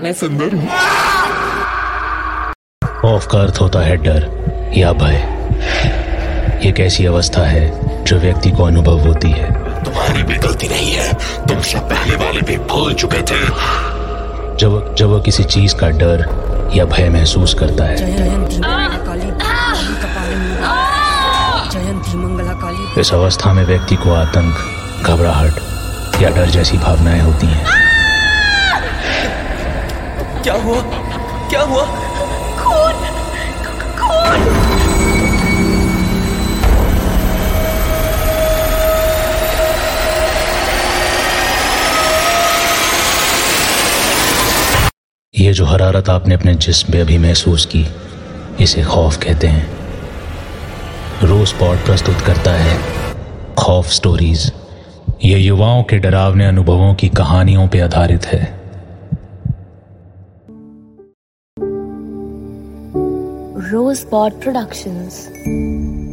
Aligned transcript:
मैं 0.00 0.12
सुंदर 0.12 0.54
हूँ 0.54 0.68
खौफ 3.00 3.26
का 3.26 3.38
अर्थ 3.38 3.58
होता 3.60 3.78
है 3.78 3.96
डर 3.96 4.30
या 4.76 4.92
भय। 4.92 5.16
ये 6.66 6.72
कैसी 6.72 7.06
अवस्था 7.06 7.42
है 7.42 7.64
जो 8.04 8.16
व्यक्ति 8.16 8.50
को 8.50 8.64
अनुभव 8.64 8.98
होती 9.00 9.30
है? 9.30 9.52
तुम्हारी 9.84 10.22
भी 10.22 10.34
गलती 10.34 10.68
नहीं 10.68 10.92
है। 10.92 11.12
तुम 11.48 11.60
सब 11.60 11.90
पहले 11.90 12.16
वाले 12.16 12.40
भी 12.40 12.56
भूल 12.56 12.94
चुके 12.94 13.22
थे। 13.22 13.44
जब 14.56 14.94
जब 14.98 15.06
वह 15.06 15.22
किसी 15.22 15.44
चीज़ 15.44 15.74
का 15.74 15.88
डर 15.88 16.26
या 16.74 16.84
भय 16.84 17.08
महसूस 17.08 17.54
करता 17.54 17.84
है। 17.84 17.94
इस 22.98 23.14
अवस्था 23.14 23.52
में 23.52 23.64
व्यक्ति 23.64 23.96
को 23.96 24.14
आतंक 24.14 24.54
घबराहट 25.06 25.52
या 26.22 26.30
डर 26.30 26.46
जैसी 26.46 26.78
भावनाएँ 26.78 27.20
होती 27.20 27.46
हैं। 27.46 27.93
क्या 30.44 30.54
हुआ? 30.54 30.80
क्या 31.50 31.60
हुआ? 31.60 31.82
खून! 32.56 32.92
खून! 33.98 34.40
ये 45.38 45.52
जो 45.52 45.64
हरारत 45.64 46.08
आपने 46.08 46.34
अपने 46.34 46.54
जिस्म 46.54 46.92
में 46.92 47.00
अभी 47.00 47.18
महसूस 47.18 47.66
की 47.66 47.86
इसे 48.60 48.82
खौफ 48.82 49.16
कहते 49.16 49.46
हैं। 49.46 49.70
रोज 51.22 51.52
पॉट 51.52 51.78
प्रस्तुत 51.78 52.20
करता 52.20 52.50
है 52.50 52.78
खौफ 53.58 53.86
स्टोरीज। 53.86 54.52
ये 55.24 55.38
युवाओं 55.38 55.82
के 55.82 55.98
डरावने 55.98 56.46
अनुभवों 56.46 56.94
की 56.94 57.08
कहानियों 57.08 57.68
पर 57.68 57.82
आधारित 57.82 58.26
है। 58.26 58.63
Rosebud 63.72 64.40
Productions. 64.42 66.03